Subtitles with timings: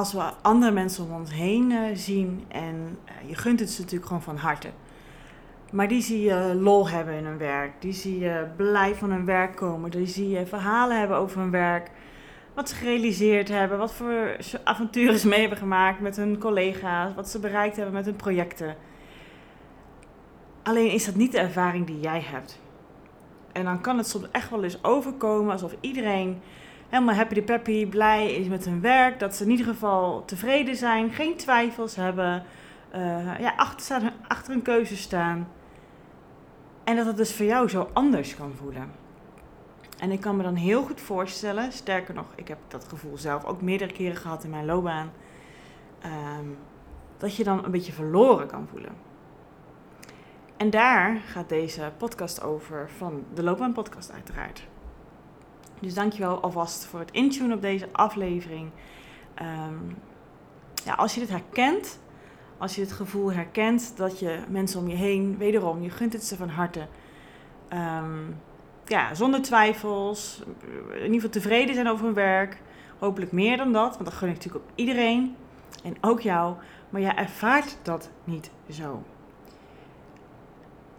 [0.00, 3.80] Als we andere mensen om ons heen uh, zien en uh, je gunt het ze
[3.80, 4.68] natuurlijk gewoon van harte.
[5.72, 7.72] Maar die zie je lol hebben in hun werk.
[7.78, 9.90] Die zie je blij van hun werk komen.
[9.90, 11.90] Die zie je verhalen hebben over hun werk.
[12.54, 13.78] Wat ze gerealiseerd hebben.
[13.78, 17.14] Wat voor avonturen ze mee hebben gemaakt met hun collega's.
[17.14, 18.76] Wat ze bereikt hebben met hun projecten.
[20.62, 22.60] Alleen is dat niet de ervaring die jij hebt.
[23.52, 26.40] En dan kan het soms echt wel eens overkomen alsof iedereen
[26.90, 29.18] helemaal happy peppy, blij is met hun werk.
[29.18, 32.42] Dat ze in ieder geval tevreden zijn, geen twijfels hebben.
[32.94, 35.48] Uh, ja, achter, achter een keuze staan.
[36.84, 38.90] En dat het dus voor jou zo anders kan voelen.
[39.98, 43.44] En ik kan me dan heel goed voorstellen, sterker nog, ik heb dat gevoel zelf
[43.44, 45.12] ook meerdere keren gehad in mijn loopbaan,
[46.40, 46.56] um,
[47.18, 48.92] dat je dan een beetje verloren kan voelen.
[50.56, 54.66] En daar gaat deze podcast over, van de Loopbaan-podcast uiteraard.
[55.80, 58.70] Dus dankjewel alvast voor het intunen op deze aflevering.
[59.42, 59.96] Um,
[60.84, 62.00] ja, als je dit herkent,
[62.58, 66.24] als je het gevoel herkent dat je mensen om je heen, wederom, je gunt het
[66.24, 66.86] ze van harte.
[67.72, 68.36] Um,
[68.84, 70.42] ja, zonder twijfels,
[70.88, 72.60] in ieder geval tevreden zijn over hun werk.
[72.98, 75.36] Hopelijk meer dan dat, want dat gun ik natuurlijk op iedereen
[75.84, 76.54] en ook jou.
[76.90, 79.02] Maar jij ervaart dat niet zo.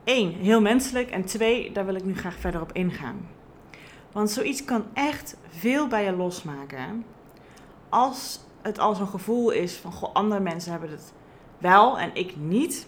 [0.03, 1.09] Eén, heel menselijk.
[1.09, 3.27] En twee, daar wil ik nu graag verder op ingaan.
[4.11, 7.05] Want zoiets kan echt veel bij je losmaken.
[7.89, 11.13] Als het al zo'n gevoel is van, goh, andere mensen hebben het
[11.57, 12.87] wel en ik niet.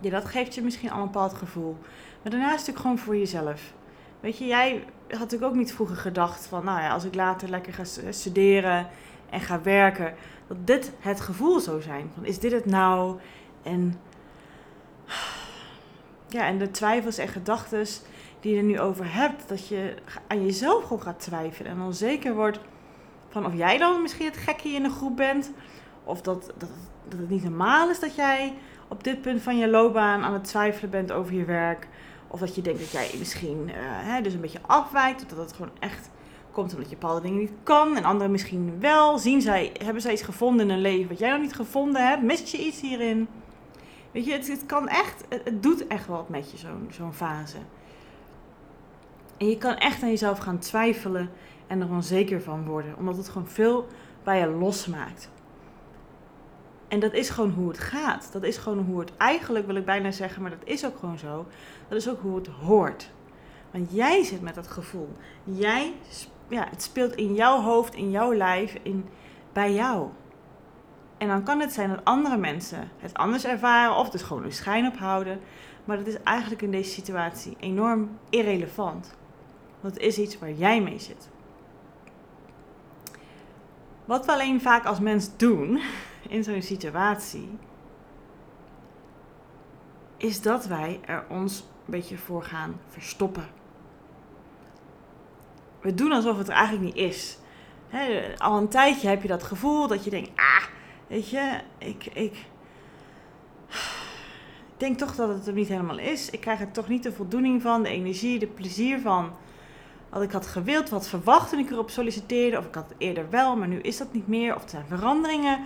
[0.00, 1.76] Ja, dat geeft je misschien al een bepaald gevoel.
[2.22, 3.72] Maar daarnaast natuurlijk gewoon voor jezelf.
[4.20, 7.48] Weet je, jij had natuurlijk ook niet vroeger gedacht van, nou ja, als ik later
[7.48, 8.86] lekker ga studeren
[9.30, 10.14] en ga werken,
[10.46, 12.12] dat dit het gevoel zou zijn.
[12.20, 13.18] Is dit het nou?
[13.62, 14.00] En
[16.28, 17.86] ja, en de twijfels en gedachten
[18.44, 19.94] die je er nu over hebt, dat je
[20.26, 22.58] aan jezelf gewoon gaat twijfelen en onzeker wordt
[23.28, 25.52] van of jij dan misschien het gekkie in de groep bent,
[26.04, 26.70] of dat, dat,
[27.08, 28.52] dat het niet normaal is dat jij
[28.88, 31.88] op dit punt van je loopbaan aan het twijfelen bent over je werk,
[32.28, 35.38] of dat je denkt dat jij misschien uh, hè, dus een beetje afwijkt, of dat
[35.38, 36.10] het gewoon echt
[36.50, 39.18] komt omdat je bepaalde dingen niet kan en anderen misschien wel.
[39.18, 42.22] Zien zij, hebben zij iets gevonden in hun leven wat jij nog niet gevonden hebt?
[42.22, 43.28] Mist je iets hierin?
[44.10, 47.12] Weet je, het, het kan echt, het, het, doet echt wat met je, zo'n zo'n
[47.12, 47.56] fase.
[49.36, 51.30] En je kan echt aan jezelf gaan twijfelen
[51.66, 53.86] en er onzeker van worden, omdat het gewoon veel
[54.22, 55.30] bij je losmaakt.
[56.88, 58.28] En dat is gewoon hoe het gaat.
[58.32, 61.18] Dat is gewoon hoe het eigenlijk, wil ik bijna zeggen, maar dat is ook gewoon
[61.18, 61.46] zo.
[61.88, 63.10] Dat is ook hoe het hoort.
[63.70, 65.08] Want jij zit met dat gevoel.
[65.44, 65.92] Jij,
[66.48, 69.04] ja, het speelt in jouw hoofd, in jouw lijf, in,
[69.52, 70.08] bij jou.
[71.18, 74.52] En dan kan het zijn dat andere mensen het anders ervaren of dus gewoon een
[74.52, 75.40] schijn ophouden.
[75.84, 79.14] Maar dat is eigenlijk in deze situatie enorm irrelevant.
[79.84, 81.28] Want het is iets waar jij mee zit.
[84.04, 85.80] Wat we alleen vaak als mens doen
[86.28, 87.48] in zo'n situatie,
[90.16, 93.46] is dat wij er ons een beetje voor gaan verstoppen.
[95.80, 97.38] We doen alsof het er eigenlijk niet is.
[98.36, 100.64] al een tijdje heb je dat gevoel dat je denkt, ah,
[101.06, 102.46] weet je, ik, ik
[104.76, 106.30] denk toch dat het er niet helemaal is.
[106.30, 109.32] Ik krijg er toch niet de voldoening van, de energie, de plezier van
[110.14, 112.58] wat ik had gewild, wat verwacht toen ik erop solliciteerde.
[112.58, 114.54] Of ik had het eerder wel, maar nu is dat niet meer.
[114.54, 115.60] Of er zijn veranderingen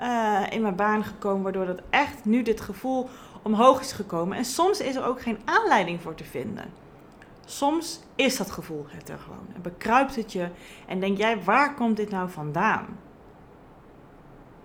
[0.00, 3.08] uh, in mijn baan gekomen, waardoor dat echt nu dit gevoel
[3.42, 4.36] omhoog is gekomen.
[4.36, 6.64] En soms is er ook geen aanleiding voor te vinden.
[7.44, 9.46] Soms is dat gevoel het er gewoon.
[9.54, 10.48] En bekruipt het je
[10.86, 12.86] en denk jij, waar komt dit nou vandaan?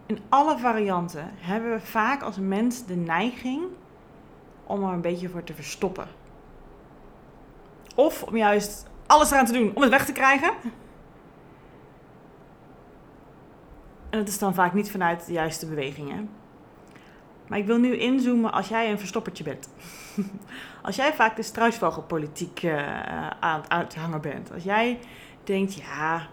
[0.05, 3.63] In alle varianten hebben we vaak als mens de neiging
[4.65, 6.07] om er een beetje voor te verstoppen.
[7.95, 10.51] Of om juist alles eraan te doen om het weg te krijgen.
[14.09, 16.29] En dat is dan vaak niet vanuit de juiste bewegingen.
[17.47, 19.69] Maar ik wil nu inzoomen als jij een verstoppertje bent.
[20.81, 24.53] als jij vaak de struisvogelpolitiek uh, aan het uithangen bent.
[24.53, 24.99] Als jij
[25.43, 26.27] denkt, ja,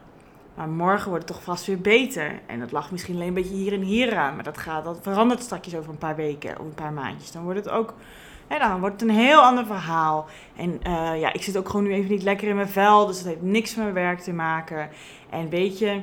[0.55, 2.41] Maar morgen wordt het toch vast weer beter.
[2.47, 4.35] En dat lag misschien alleen een beetje hier en hier aan.
[4.35, 7.33] Maar dat, gaat, dat verandert straks over een paar weken of een paar maandjes.
[7.33, 7.95] Dan wordt het ook
[8.53, 10.27] hè, dan wordt het een heel ander verhaal.
[10.57, 13.07] En uh, ja, ik zit ook gewoon nu even niet lekker in mijn vel.
[13.07, 14.89] Dus het heeft niks met mijn werk te maken.
[15.31, 16.01] En weet je,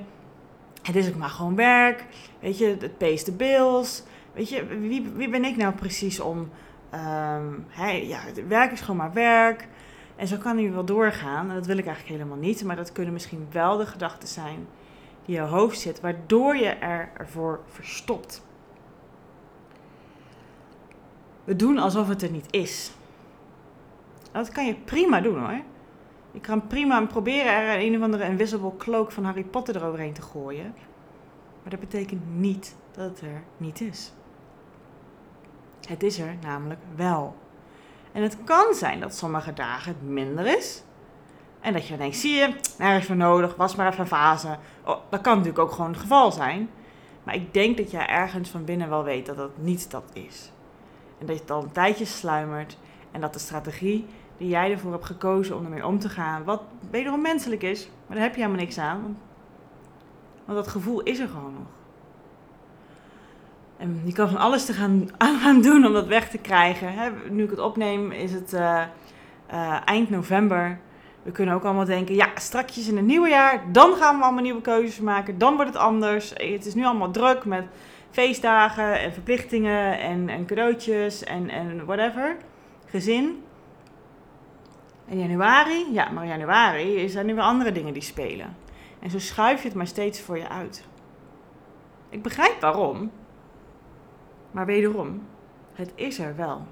[0.82, 2.06] het is ook maar gewoon werk.
[2.40, 4.04] Weet je, het pays the bills.
[4.34, 6.38] Weet je, wie, wie ben ik nou precies om...
[6.94, 9.68] Um, hey, ja, werk is gewoon maar werk.
[10.16, 11.50] En zo kan hij wel doorgaan.
[11.50, 12.64] En dat wil ik eigenlijk helemaal niet.
[12.64, 14.68] Maar dat kunnen misschien wel de gedachten zijn
[15.26, 18.48] die je hoofd zit, waardoor je er ervoor verstopt.
[21.50, 22.92] We doen alsof het er niet is.
[24.32, 25.62] Dat kan je prima doen hoor.
[26.32, 30.22] Je kan prima proberen er een of andere invisible cloak van Harry Potter eroverheen te
[30.22, 30.74] gooien.
[31.62, 34.14] Maar dat betekent niet dat het er niet is.
[35.88, 37.36] Het is er namelijk wel.
[38.12, 40.84] En het kan zijn dat sommige dagen het minder is.
[41.60, 44.58] En dat je denkt, zie je, nergens voor nodig, was maar even een fase.
[44.86, 46.70] Oh, dat kan natuurlijk ook gewoon het geval zijn.
[47.24, 50.52] Maar ik denk dat jij ergens van binnen wel weet dat dat niet dat is.
[51.20, 52.78] En dat je het al een tijdje sluimert.
[53.12, 54.06] En dat de strategie
[54.38, 56.62] die jij ervoor hebt gekozen om ermee om te gaan, wat
[56.92, 59.18] wederom menselijk is, maar daar heb je helemaal niks aan.
[60.46, 61.68] Want dat gevoel is er gewoon nog.
[63.78, 66.94] En je kan van alles te gaan, aan gaan doen om dat weg te krijgen.
[67.30, 68.82] Nu ik het opneem is het uh,
[69.52, 70.80] uh, eind november.
[71.24, 74.44] We kunnen ook allemaal denken, ja, strakjes in het nieuwe jaar, dan gaan we allemaal
[74.44, 75.38] nieuwe keuzes maken.
[75.38, 76.30] Dan wordt het anders.
[76.30, 77.64] Het is nu allemaal druk met
[78.12, 82.38] feestdagen en verplichtingen en, en cadeautjes en, en whatever.
[82.86, 83.44] Gezin.
[85.08, 88.56] En januari, ja, maar januari zijn er weer andere dingen die spelen.
[89.00, 90.88] En zo schuif je het maar steeds voor je uit.
[92.10, 93.12] Ik begrijp waarom.
[94.52, 95.28] Maar wederom,
[95.74, 96.68] het is er wel.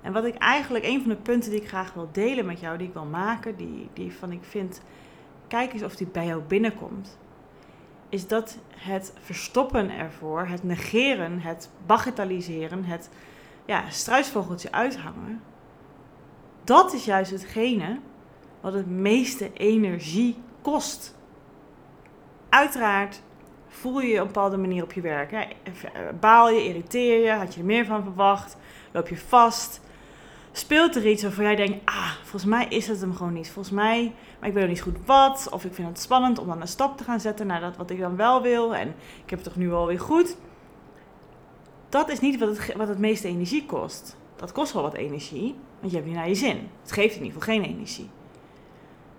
[0.00, 2.78] En wat ik eigenlijk, een van de punten die ik graag wil delen met jou,
[2.78, 4.82] die ik wil maken, die, die van ik vind,
[5.48, 7.18] kijk eens of die bij jou binnenkomt
[8.08, 13.10] is dat het verstoppen ervoor, het negeren, het bagatelliseren, het
[13.64, 15.42] ja, struisvogeltje uithangen,
[16.64, 17.98] dat is juist hetgene
[18.60, 21.16] wat het meeste energie kost.
[22.48, 23.22] Uiteraard
[23.68, 25.30] voel je je op een bepaalde manier op je werk.
[25.30, 25.46] Hè?
[26.20, 28.56] Baal je, irriteer je, had je er meer van verwacht,
[28.92, 29.80] loop je vast
[30.52, 33.50] speelt er iets waarvan jij denkt, ah, volgens mij is het hem gewoon niet.
[33.50, 35.48] Volgens mij, maar ik weet nog niet goed wat.
[35.50, 37.90] Of ik vind het spannend om dan een stap te gaan zetten naar dat wat
[37.90, 38.74] ik dan wel wil.
[38.74, 38.88] En
[39.24, 40.36] ik heb het toch nu alweer goed.
[41.88, 44.16] Dat is niet wat het, wat het meeste energie kost.
[44.36, 46.68] Dat kost wel wat energie, want je hebt niet naar je zin.
[46.82, 48.08] Het geeft in ieder geval geen energie.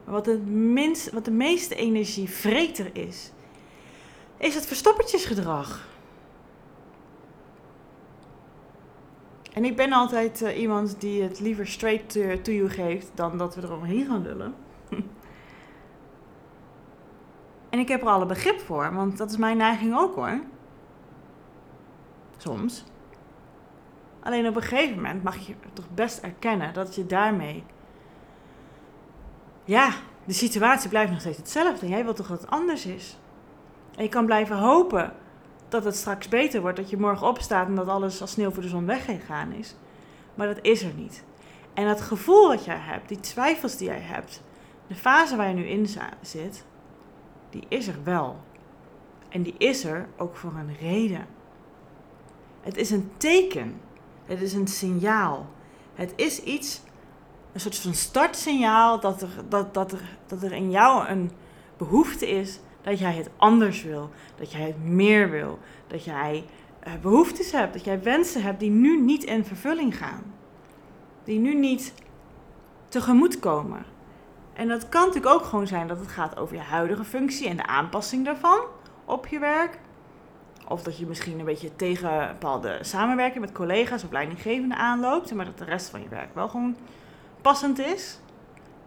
[0.04, 3.32] Maar wat, het minst, wat de meeste energievreter is,
[4.38, 5.88] is het verstoppertjesgedrag.
[9.60, 12.10] En ik ben altijd uh, iemand die het liever straight
[12.44, 14.56] to, you geeft dan dat we eroverheen gaan lullen.
[17.70, 20.40] en ik heb er alle begrip voor, want dat is mijn neiging ook hoor.
[22.38, 22.84] Soms.
[24.20, 27.64] Alleen op een gegeven moment mag je toch best erkennen dat je daarmee.
[29.64, 29.94] Ja,
[30.26, 31.88] de situatie blijft nog steeds hetzelfde.
[31.88, 33.18] Jij wilt toch dat het anders is?
[33.96, 35.14] En je kan blijven hopen
[35.70, 36.78] dat het straks beter wordt.
[36.78, 39.76] Dat je morgen opstaat en dat alles als sneeuw voor de zon weggegaan is.
[40.36, 41.24] Maar dat is er niet.
[41.74, 44.42] En dat gevoel wat jij hebt, die twijfels die jij hebt,
[44.88, 45.88] de fase waar je nu in
[46.22, 46.66] zit,
[47.50, 48.40] die is er wel.
[49.30, 51.28] En die is er ook voor een reden.
[52.62, 53.82] Het is een teken.
[54.26, 55.48] Het is een signaal.
[55.94, 56.82] Het is iets,
[57.54, 61.32] een soort van startsignaal dat er, dat, dat er, dat er in jou een
[61.78, 66.44] behoefte is dat jij het anders wil, dat jij het meer wil, dat jij
[66.88, 70.24] uh, behoeftes hebt, dat jij wensen hebt die nu niet in vervulling gaan,
[71.24, 71.94] die nu niet
[72.88, 73.86] tegemoet komen.
[74.54, 77.58] En dat kan natuurlijk ook gewoon zijn dat het gaat over je huidige functie en
[77.58, 78.60] de aanpassing daarvan
[79.06, 79.80] op je werk.
[80.68, 85.46] Of dat je misschien een beetje tegen bepaalde samenwerking met collega's of leidinggevenden aanloopt, maar
[85.46, 86.76] dat de rest van je werk wel gewoon
[87.42, 88.20] passend is.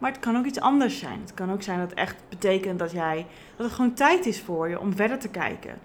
[0.03, 1.19] Maar het kan ook iets anders zijn.
[1.21, 4.41] Het kan ook zijn dat het echt betekent dat jij dat het gewoon tijd is
[4.41, 5.79] voor je om verder te kijken.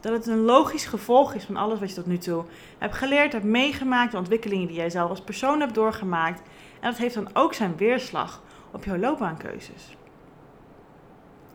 [0.00, 2.44] Dat het een logisch gevolg is van alles wat je tot nu toe
[2.78, 6.40] hebt geleerd, hebt meegemaakt, de ontwikkelingen die jij zelf als persoon hebt doorgemaakt.
[6.80, 9.96] En dat heeft dan ook zijn weerslag op jouw loopbaankeuzes.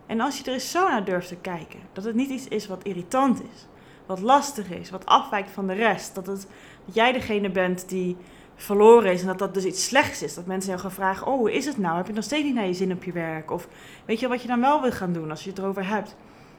[0.06, 2.68] En als je er eens zo naar durft te kijken, dat het niet iets is
[2.68, 3.68] wat irritant is,
[4.06, 6.48] wat lastig is, wat afwijkt van de rest, dat, het,
[6.86, 8.18] dat jij degene bent die
[8.58, 10.34] verloren is en dat dat dus iets slechts is.
[10.34, 11.98] Dat mensen jou gaan vragen, oh, hoe is het nou?
[11.98, 13.52] Heb je nog steeds niet naar je zin op je werk?
[13.52, 13.68] Of
[14.06, 16.16] weet je wat je dan wel wil gaan doen als je het erover hebt?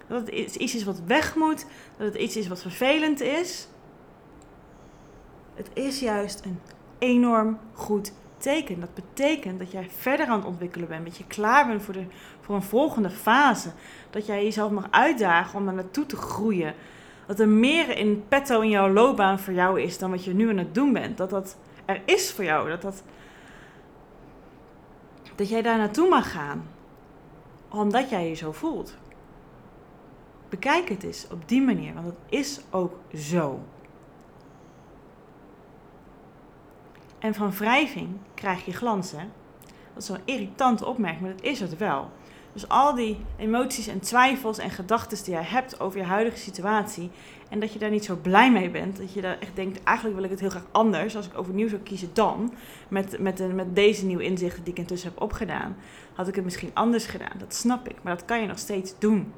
[0.07, 3.69] Dat het iets is wat weg moet, dat het iets is wat vervelend is.
[5.55, 6.59] Het is juist een
[6.99, 8.81] enorm goed betekent?
[8.81, 11.05] Dat betekent dat jij verder aan het ontwikkelen bent.
[11.05, 12.05] Dat je klaar bent voor, de,
[12.41, 13.69] voor een volgende fase.
[14.11, 16.75] Dat jij jezelf mag uitdagen om daar naartoe te groeien.
[17.27, 20.49] Dat er meer in petto in jouw loopbaan voor jou is dan wat je nu
[20.51, 21.17] aan het doen bent.
[21.17, 21.57] Dat dat
[21.89, 22.69] er is voor jou.
[22.69, 23.03] Dat, dat,
[25.35, 26.69] dat jij daar naartoe mag gaan.
[27.69, 28.97] Omdat jij je zo voelt.
[30.49, 33.61] Bekijk het eens op die manier, want het is ook zo.
[37.19, 39.29] En van wrijving krijg je glans, hè?
[39.95, 42.11] Dat is een irritante opmerking, maar dat is het wel.
[42.53, 47.11] Dus al die emoties en twijfels en gedachten die jij hebt over je huidige situatie.
[47.49, 48.97] En dat je daar niet zo blij mee bent.
[48.97, 51.17] Dat je daar echt denkt, eigenlijk wil ik het heel graag anders.
[51.17, 52.55] Als ik overnieuw zou kiezen dan.
[52.89, 55.77] Met, met, met deze nieuwe inzichten die ik intussen heb opgedaan.
[56.15, 57.39] Had ik het misschien anders gedaan.
[57.39, 57.97] Dat snap ik.
[58.03, 59.33] Maar dat kan je nog steeds doen.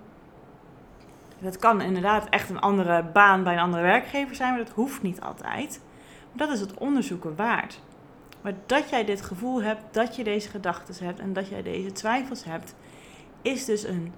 [1.38, 4.54] Dat kan inderdaad echt een andere baan bij een andere werkgever zijn.
[4.54, 5.80] Maar dat hoeft niet altijd.
[6.32, 7.80] Maar dat is het onderzoeken waard.
[8.40, 11.92] Maar dat jij dit gevoel hebt, dat je deze gedachten hebt en dat jij deze
[11.92, 12.74] twijfels hebt,
[13.42, 14.12] is dus een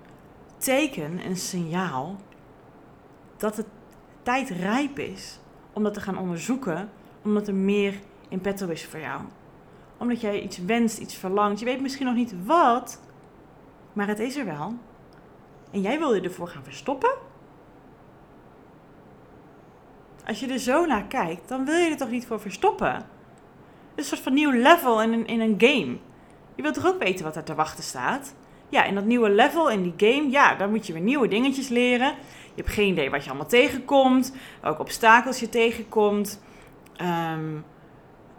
[0.57, 2.17] teken, een signaal
[3.37, 3.67] dat het
[4.23, 5.39] tijd rijp is
[5.73, 6.91] om dat te gaan onderzoeken,
[7.25, 7.95] omdat er meer
[8.29, 9.21] in petto is voor jou.
[9.99, 11.59] Omdat jij iets wenst, iets verlangt.
[11.59, 13.01] Je weet misschien nog niet wat,
[13.93, 14.75] maar het is er wel.
[15.71, 17.15] En jij wil je ervoor gaan verstoppen?
[20.27, 22.95] Als je er zo naar kijkt, dan wil je er toch niet voor verstoppen?
[22.95, 23.05] Het
[23.95, 25.99] is een soort van nieuw level in een, in een game.
[26.55, 28.35] Je wilt toch ook weten wat er te wachten staat?
[28.73, 31.69] Ja, in dat nieuwe level, in die game, ja, daar moet je weer nieuwe dingetjes
[31.69, 32.07] leren.
[32.55, 36.43] Je hebt geen idee wat je allemaal tegenkomt, welke obstakels je tegenkomt.
[36.97, 37.57] Ehm,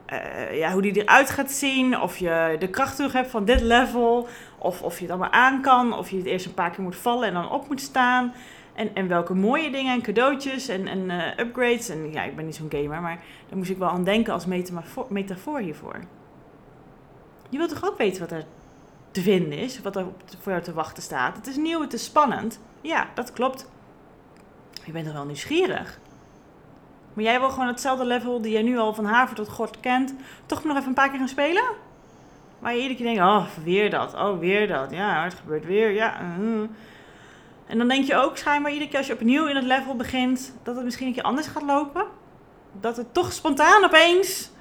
[0.06, 3.62] eh, ja, hoe die eruit gaat zien, of je de kracht terug hebt van dit
[3.62, 6.84] level, of of je het allemaal aan kan, of je het eerst een paar keer
[6.84, 8.34] moet vallen en dan op moet staan.
[8.75, 11.90] En, en welke mooie dingen en cadeautjes en, en uh, upgrades.
[11.90, 14.46] En ja, ik ben niet zo'n gamer, maar daar moest ik wel aan denken als
[15.10, 16.00] metafoor hiervoor.
[17.50, 18.46] Je wilt toch ook weten wat er
[19.13, 20.05] te vinden is, wat er
[20.39, 21.36] voor jou te wachten staat.
[21.36, 22.60] Het is nieuw, het is spannend.
[22.82, 23.70] Ja, dat klopt.
[24.86, 26.00] Je bent er wel nieuwsgierig.
[27.13, 30.13] Maar jij wil gewoon hetzelfde level die je nu al van haver tot gort kent,
[30.46, 31.63] toch nog even een paar keer gaan spelen?
[32.60, 34.91] Waar je iedere keer denkt, oh, weer dat, oh, weer dat.
[34.91, 36.22] Ja, het gebeurt weer, ja.
[36.39, 36.62] Uh.
[37.65, 40.53] En dan denk je ook schijnbaar iedere keer als je opnieuw in het level begint,
[40.63, 42.05] dat het misschien een keer anders gaat lopen.
[42.79, 44.51] Dat het toch spontaan opeens...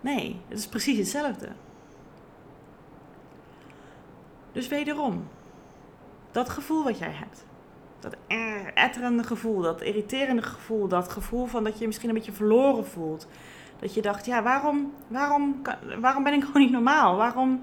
[0.00, 1.48] Nee, het is precies hetzelfde.
[4.52, 5.28] Dus wederom,
[6.30, 7.44] dat gevoel wat jij hebt,
[8.00, 8.16] dat
[8.74, 12.86] etterende gevoel, dat irriterende gevoel, dat gevoel van dat je je misschien een beetje verloren
[12.86, 13.26] voelt.
[13.78, 15.62] Dat je dacht, ja, waarom, waarom,
[16.00, 17.16] waarom ben ik gewoon niet normaal?
[17.16, 17.62] Waarom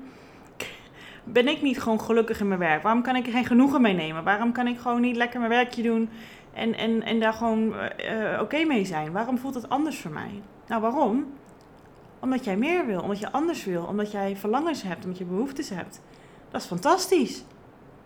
[1.24, 2.84] ben ik niet gewoon gelukkig in mijn werk?
[2.84, 4.24] Waarom kan ik er geen genoegen mee nemen?
[4.24, 6.10] Waarom kan ik gewoon niet lekker mijn werkje doen
[6.54, 9.12] en, en, en daar gewoon uh, oké mee zijn?
[9.12, 10.42] Waarom voelt het anders voor mij?
[10.68, 11.34] Nou, waarom?
[12.20, 15.70] Omdat jij meer wil, omdat je anders wil, omdat jij verlangens hebt, omdat je behoeftes
[15.70, 16.02] hebt.
[16.52, 17.44] Dat is fantastisch.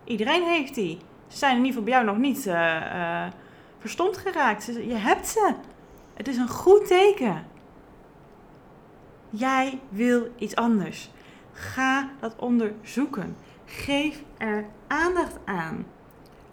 [0.03, 0.99] Iedereen heeft die.
[1.27, 3.27] Ze zijn in ieder geval bij jou nog niet uh,
[3.79, 4.65] verstomd geraakt.
[4.65, 5.53] Je hebt ze.
[6.13, 7.45] Het is een goed teken.
[9.29, 11.09] Jij wil iets anders.
[11.53, 13.35] Ga dat onderzoeken.
[13.65, 15.85] Geef er aandacht aan.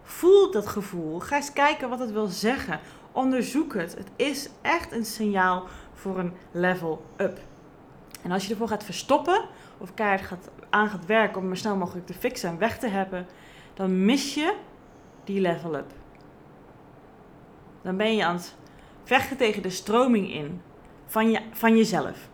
[0.02, 1.20] Voel dat gevoel.
[1.20, 2.80] Ga eens kijken wat het wil zeggen.
[3.12, 3.94] Onderzoek het.
[3.94, 7.38] Het is echt een signaal voor een level up.
[8.22, 9.44] En als je ervoor gaat verstoppen
[9.80, 12.88] of keihard gaat, aan gaat werken om maar snel mogelijk te fixen en weg te
[12.88, 13.26] hebben,
[13.74, 14.54] dan mis je
[15.24, 15.92] die level up.
[17.82, 18.56] Dan ben je aan het
[19.04, 20.60] vechten tegen de stroming in
[21.06, 22.28] van, je, van jezelf.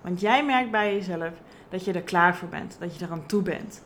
[0.00, 1.32] Want jij merkt bij jezelf
[1.68, 3.84] dat je er klaar voor bent, dat je er aan toe bent.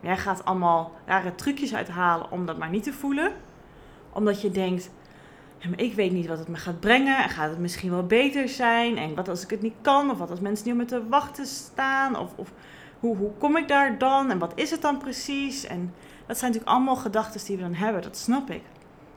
[0.00, 3.32] Jij gaat allemaal rare trucjes uithalen om dat maar niet te voelen.
[4.12, 4.90] Omdat je denkt,
[5.76, 7.22] ik weet niet wat het me gaat brengen.
[7.22, 8.98] En gaat het misschien wel beter zijn?
[8.98, 10.10] En wat als ik het niet kan?
[10.10, 12.18] Of wat als mensen niet op me te wachten staan?
[12.18, 12.52] Of, of
[13.00, 14.30] hoe, hoe kom ik daar dan?
[14.30, 15.66] En wat is het dan precies?
[15.66, 15.94] En
[16.26, 18.62] dat zijn natuurlijk allemaal gedachten die we dan hebben, dat snap ik.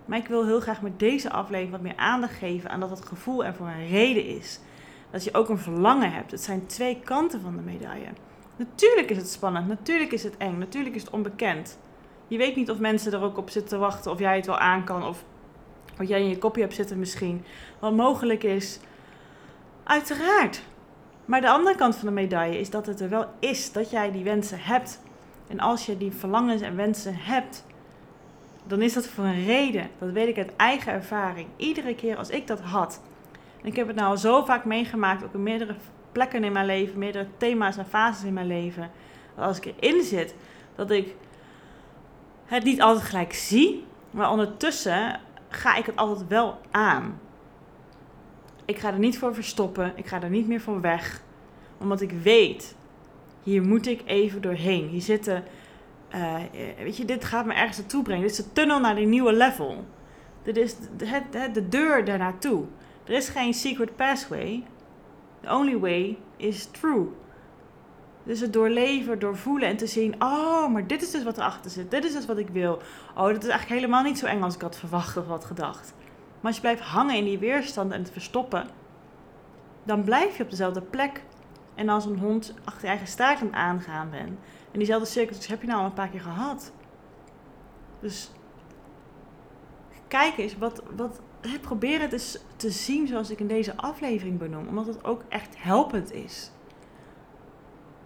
[0.06, 3.06] Maar ik wil heel graag met deze aflevering wat meer aandacht geven aan dat het
[3.06, 4.60] gevoel er voor een reden is.
[5.12, 6.32] Dat je ook een verlangen hebt.
[6.32, 8.08] Het zijn twee kanten van de medaille.
[8.56, 11.78] Natuurlijk is het spannend, natuurlijk is het eng, natuurlijk is het onbekend.
[12.28, 14.58] Je weet niet of mensen er ook op zitten te wachten, of jij het wel
[14.58, 15.24] aan kan, of
[16.00, 17.44] wat jij in je kopje hebt zitten misschien.
[17.80, 18.80] Wat mogelijk is,
[19.84, 20.62] uiteraard.
[21.26, 24.12] Maar de andere kant van de medaille is dat het er wel is, dat jij
[24.12, 25.02] die wensen hebt.
[25.48, 27.66] En als je die verlangens en wensen hebt,
[28.68, 29.90] dan is dat voor een reden.
[30.00, 31.48] Dat weet ik uit eigen ervaring.
[31.56, 33.02] Iedere keer als ik dat had.
[33.62, 35.76] En ik heb het nou zo vaak meegemaakt, ook in meerdere
[36.12, 38.92] plekken in mijn leven, meerdere thema's en fases in mijn leven.
[39.36, 40.36] Dat als ik erin zit,
[40.76, 41.16] dat ik
[42.46, 43.86] het niet altijd gelijk zie.
[44.12, 47.20] Maar ondertussen ga ik het altijd wel aan.
[48.66, 49.94] Ik ga er niet voor verstoppen.
[49.96, 51.22] Ik ga er niet meer voor weg.
[51.78, 52.76] Omdat ik weet,
[53.44, 54.88] hier moet ik even doorheen.
[54.88, 55.44] Hier zitten,
[56.16, 56.36] uh,
[56.78, 58.22] weet je, dit gaat me ergens naartoe brengen.
[58.22, 59.86] Dit is de tunnel naar die nieuwe level.
[60.44, 62.66] Dit is de, de, de deur daar naartoe.
[63.04, 64.64] Er is geen secret pathway.
[65.42, 67.08] The only way is true.
[68.24, 71.92] Dus het doorleven, doorvoelen en te zien, oh, maar dit is dus wat erachter zit.
[71.92, 72.82] Dit is dus wat ik wil.
[73.16, 75.94] Oh, dat is eigenlijk helemaal niet zo eng als ik had verwacht of had gedacht.
[76.40, 78.68] Maar als je blijft hangen in die weerstand en het verstoppen,
[79.84, 81.24] dan blijf je op dezelfde plek.
[81.76, 84.40] En als een hond achter je eigen staart aan het aangaan bent.
[84.72, 86.72] En diezelfde cirkeltjes heb je nou al een paar keer gehad.
[88.00, 88.32] Dus
[90.08, 91.22] kijk eens, wat, wat,
[91.62, 94.68] probeer het eens te zien zoals ik in deze aflevering benoem.
[94.68, 96.52] Omdat het ook echt helpend is.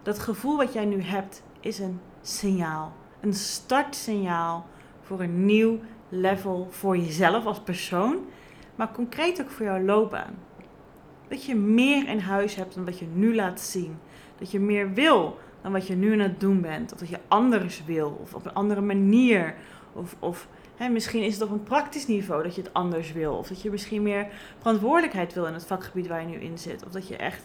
[0.03, 2.93] Dat gevoel wat jij nu hebt is een signaal.
[3.19, 4.65] Een startsignaal
[5.01, 5.79] voor een nieuw
[6.10, 8.17] level voor jezelf als persoon.
[8.75, 10.36] Maar concreet ook voor jouw loopbaan.
[11.27, 13.98] Dat je meer in huis hebt dan wat je nu laat zien.
[14.39, 16.93] Dat je meer wil dan wat je nu aan het doen bent.
[16.93, 18.19] Of dat je anders wil.
[18.22, 19.55] Of op een andere manier.
[19.93, 23.33] Of, of hè, misschien is het op een praktisch niveau dat je het anders wil.
[23.33, 24.27] Of dat je misschien meer
[24.60, 26.86] verantwoordelijkheid wil in het vakgebied waar je nu in zit.
[26.86, 27.43] Of dat je echt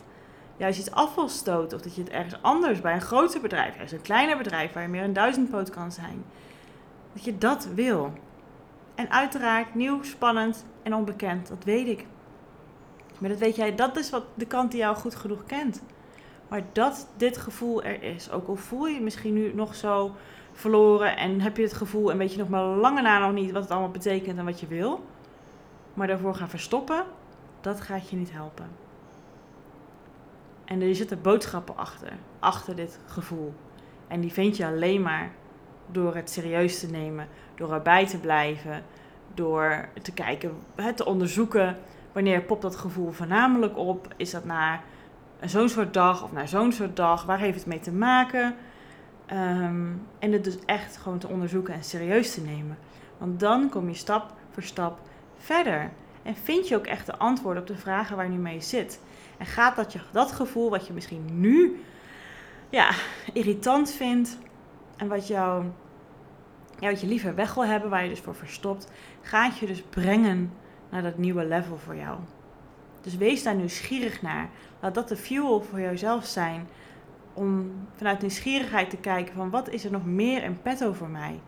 [0.58, 1.78] juist iets af wil stoten.
[1.78, 4.82] Of dat je het ergens anders bij een groter bedrijf, juist een kleiner bedrijf waar
[4.82, 6.24] je meer een duizendpoot kan zijn.
[7.12, 8.12] Dat je dat wil.
[8.94, 12.06] En uiteraard nieuw, spannend en onbekend, dat weet ik.
[13.18, 15.82] Maar dat weet jij, dat is wat de kant die jou goed genoeg kent.
[16.48, 18.30] Maar dat dit gevoel er is.
[18.30, 20.14] Ook al voel je je misschien nu nog zo
[20.52, 23.50] verloren en heb je het gevoel en weet je nog maar lange na nog niet
[23.50, 25.04] wat het allemaal betekent en wat je wil.
[25.94, 27.04] Maar daarvoor gaan verstoppen,
[27.60, 28.87] dat gaat je niet helpen.
[30.68, 33.54] En er zitten boodschappen achter, achter dit gevoel.
[34.08, 35.30] En die vind je alleen maar
[35.86, 38.82] door het serieus te nemen, door erbij te blijven,
[39.34, 40.56] door te kijken,
[40.94, 41.76] te onderzoeken
[42.12, 44.14] wanneer popt dat gevoel voornamelijk op.
[44.16, 44.82] Is dat naar
[45.44, 47.24] zo'n soort dag of naar zo'n soort dag?
[47.24, 48.54] Waar heeft het mee te maken?
[49.26, 49.86] Ehm,
[50.18, 52.78] en het dus echt gewoon te onderzoeken en serieus te nemen.
[53.18, 55.00] Want dan kom je stap voor stap
[55.36, 55.90] verder.
[56.22, 59.00] En vind je ook echt de antwoorden op de vragen waar je nu mee zit.
[59.38, 61.82] En gaat dat, je, dat gevoel wat je misschien nu
[62.68, 62.90] ja,
[63.32, 64.38] irritant vindt
[64.96, 65.64] en wat, jou,
[66.78, 68.90] ja, wat je liever weg wil hebben, waar je dus voor verstopt,
[69.22, 70.52] gaat je dus brengen
[70.90, 72.18] naar dat nieuwe level voor jou.
[73.00, 74.48] Dus wees daar nieuwsgierig naar.
[74.80, 76.68] Laat dat de fuel voor jouzelf zijn
[77.32, 81.40] om vanuit nieuwsgierigheid te kijken van wat is er nog meer in petto voor mij.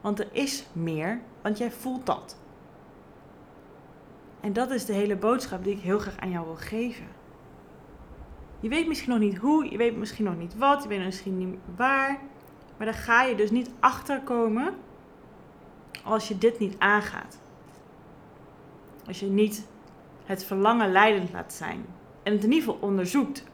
[0.00, 2.36] Want er is meer, want jij voelt dat.
[4.40, 7.06] En dat is de hele boodschap die ik heel graag aan jou wil geven.
[8.66, 11.38] Je weet misschien nog niet hoe, je weet misschien nog niet wat, je weet misschien
[11.38, 12.18] niet waar.
[12.76, 14.74] Maar daar ga je dus niet achter komen
[16.04, 17.40] als je dit niet aangaat.
[19.06, 19.66] Als je niet
[20.24, 21.84] het verlangen leidend laat zijn.
[22.22, 23.44] En het in ieder geval onderzoekt.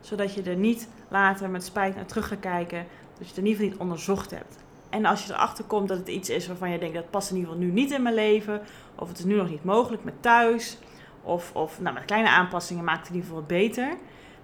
[0.00, 2.86] Zodat je er niet later met spijt naar terug gaat kijken.
[3.18, 4.56] Dat je het in ieder geval niet onderzocht hebt.
[4.90, 7.36] En als je erachter komt dat het iets is waarvan je denkt dat past in
[7.36, 8.60] ieder geval nu niet in mijn leven.
[8.94, 10.78] Of het is nu nog niet mogelijk met thuis.
[11.22, 13.96] Of, of nou, met kleine aanpassingen maakt het in ieder geval wat beter.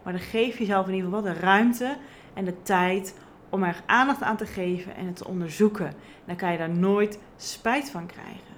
[0.04, 1.96] Maar dan geef je jezelf in ieder geval de ruimte
[2.34, 3.14] en de tijd
[3.48, 5.86] om er aandacht aan te geven en het te onderzoeken.
[5.86, 8.54] En dan kan je daar nooit spijt van krijgen.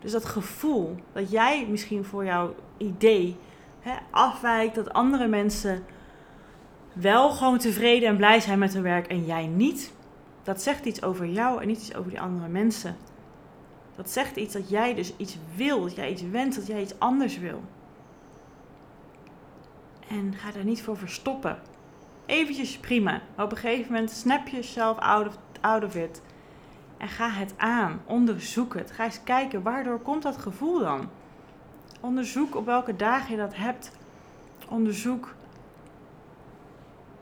[0.00, 3.36] Dus dat gevoel dat jij misschien voor jouw idee
[3.80, 5.84] hè, afwijkt, dat andere mensen
[6.92, 9.92] wel gewoon tevreden en blij zijn met hun werk en jij niet,
[10.42, 12.96] dat zegt iets over jou en niet iets over die andere mensen.
[13.96, 16.98] Dat zegt iets dat jij dus iets wil, dat jij iets wenst, dat jij iets
[16.98, 17.62] anders wil.
[20.10, 21.58] En ga daar niet voor verstoppen.
[22.26, 23.20] Eventjes prima.
[23.34, 24.98] Maar op een gegeven moment snap je jezelf
[25.60, 26.22] out of, it.
[26.96, 28.02] En ga het aan.
[28.04, 28.90] Onderzoek het.
[28.90, 31.08] Ga eens kijken, waardoor komt dat gevoel dan?
[32.00, 33.92] Onderzoek op welke dagen je dat hebt.
[34.68, 35.34] Onderzoek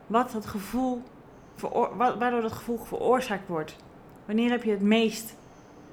[0.06, 1.02] wat dat gevoel,
[1.96, 3.76] waardoor dat gevoel veroorzaakt wordt.
[4.24, 5.36] Wanneer heb je het meest?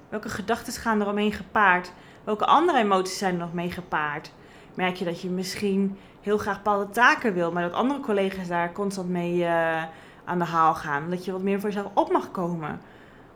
[0.09, 1.91] Welke gedachten gaan er omheen gepaard?
[2.23, 4.31] Welke andere emoties zijn er nog mee gepaard?
[4.75, 8.71] Merk je dat je misschien heel graag bepaalde taken wil, maar dat andere collega's daar
[8.71, 9.83] constant mee uh,
[10.25, 11.09] aan de haal gaan?
[11.09, 12.81] Dat je wat meer voor jezelf op mag komen?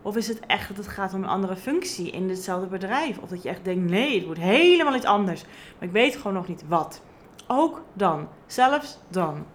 [0.02, 3.17] Of is het echt dat het gaat om een andere functie in hetzelfde bedrijf?
[3.17, 5.43] Of dat je echt denkt, nee, het wordt helemaal iets anders.
[5.43, 7.02] Maar ik weet gewoon nog niet wat.
[7.47, 9.45] Ook dan, zelfs dan,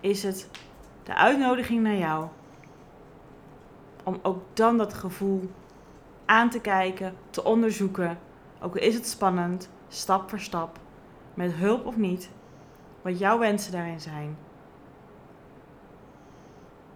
[0.00, 0.48] is het
[1.02, 2.26] de uitnodiging naar jou.
[4.04, 5.50] Om ook dan dat gevoel
[6.24, 8.18] aan te kijken, te onderzoeken.
[8.60, 10.78] Ook al is het spannend, stap voor stap,
[11.34, 12.30] met hulp of niet,
[13.02, 14.36] wat jouw wensen daarin zijn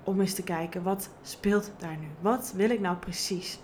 [0.05, 2.07] om eens te kijken wat speelt daar nu?
[2.21, 3.59] Wat wil ik nou precies?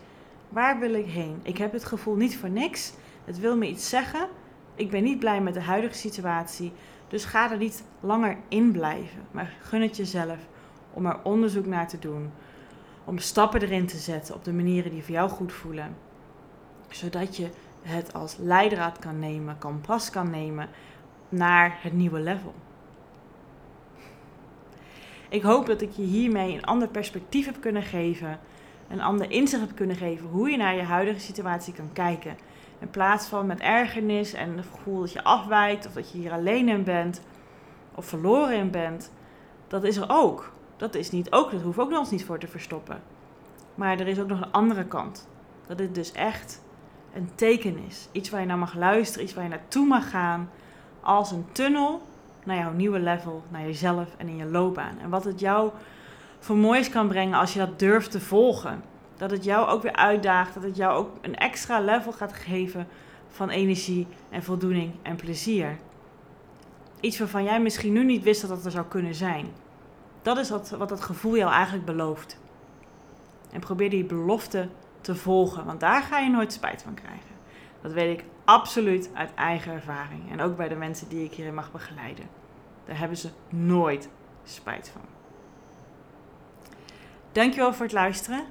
[0.48, 1.40] Waar wil ik heen?
[1.42, 2.92] Ik heb het gevoel niet voor niks.
[3.24, 4.28] Het wil me iets zeggen.
[4.74, 6.72] Ik ben niet blij met de huidige situatie.
[7.08, 10.38] Dus ga er niet langer in blijven, maar gun het jezelf
[10.92, 12.30] om er onderzoek naar te doen.
[13.04, 15.96] Om stappen erin te zetten op de manieren die voor jou goed voelen.
[16.88, 17.48] Zodat je
[17.82, 20.68] het als leidraad kan nemen, kan pas kan nemen
[21.28, 22.54] naar het nieuwe level.
[25.28, 28.38] Ik hoop dat ik je hiermee een ander perspectief heb kunnen geven,
[28.88, 32.36] een ander inzicht heb kunnen geven hoe je naar je huidige situatie kan kijken.
[32.78, 36.32] In plaats van met ergernis en het gevoel dat je afwijkt of dat je hier
[36.32, 37.22] alleen in bent
[37.94, 39.12] of verloren in bent.
[39.68, 40.52] Dat is er ook.
[40.76, 43.02] Dat is niet ook, dat hoeft ook nog niet voor te verstoppen.
[43.74, 45.28] Maar er is ook nog een andere kant.
[45.66, 46.62] Dat het dus echt
[47.14, 48.08] een teken is.
[48.12, 50.50] Iets waar je naar mag luisteren, iets waar je naartoe mag gaan.
[51.00, 52.02] Als een tunnel
[52.44, 54.98] naar jouw nieuwe level, naar jezelf en in je loopbaan.
[54.98, 55.70] En wat het jou
[56.38, 58.82] voor moois kan brengen als je dat durft te volgen.
[59.16, 62.86] Dat het jou ook weer uitdaagt, dat het jou ook een extra level gaat geven
[63.28, 65.78] van energie en voldoening en plezier.
[67.00, 69.46] Iets waarvan jij misschien nu niet wist dat dat er zou kunnen zijn.
[70.22, 72.38] Dat is wat, wat dat gevoel jou eigenlijk belooft.
[73.52, 74.68] En probeer die belofte
[75.00, 77.30] te volgen, want daar ga je nooit spijt van krijgen.
[77.82, 80.30] Dat weet ik absoluut uit eigen ervaring.
[80.30, 82.28] En ook bij de mensen die ik hierin mag begeleiden.
[82.84, 84.08] Daar hebben ze nooit
[84.44, 85.02] spijt van.
[87.32, 88.44] Dankjewel voor het luisteren.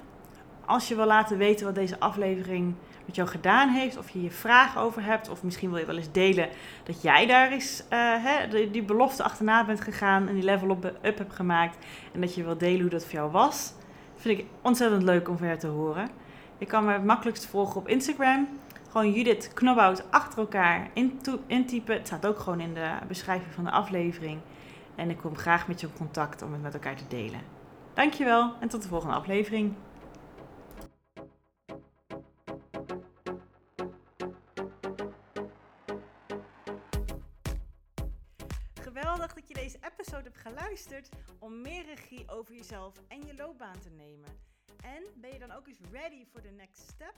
[0.64, 2.74] Als je wil laten weten wat deze aflevering
[3.06, 5.96] met jou gedaan heeft, of je je vragen over hebt, of misschien wil je wel
[5.96, 6.48] eens delen
[6.84, 10.84] dat jij daar eens uh, hè, die, belofte achterna bent gegaan en die level up,
[11.02, 11.76] up hebt gemaakt
[12.12, 13.72] en dat je wil delen hoe dat voor jou was,
[14.16, 16.10] vind ik ontzettend leuk om van jou te horen.
[16.60, 18.48] Je kan me het makkelijkst volgen op Instagram.
[18.90, 20.90] Gewoon Judith Knobhout achter elkaar
[21.46, 21.94] intypen.
[21.94, 24.40] Het staat ook gewoon in de beschrijving van de aflevering.
[24.94, 27.40] En ik kom graag met je in contact om het met elkaar te delen.
[27.94, 29.74] Dankjewel en tot de volgende aflevering.
[38.80, 43.78] Geweldig dat je deze episode hebt geluisterd om meer regie over jezelf en je loopbaan
[43.78, 44.48] te nemen.
[44.82, 47.14] En ben je dan ook eens ready for the next step?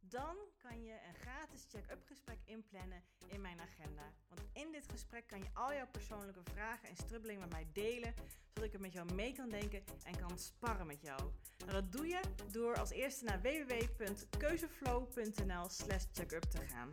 [0.00, 4.12] Dan kan je een gratis check-up gesprek inplannen in mijn agenda.
[4.28, 8.14] Want in dit gesprek kan je al jouw persoonlijke vragen en strubbelingen met mij delen,
[8.46, 11.20] zodat ik er met jou mee kan denken en kan sparren met jou.
[11.58, 16.92] Nou, dat doe je door als eerste naar www.keuzeflow.nl/slash checkup te gaan.